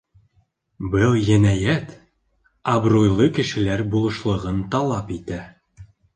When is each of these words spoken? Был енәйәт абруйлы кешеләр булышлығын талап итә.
Был 0.95 1.11
енәйәт 1.27 1.91
абруйлы 2.73 3.29
кешеләр 3.37 3.85
булышлығын 3.93 4.67
талап 4.75 5.15
итә. 5.21 5.41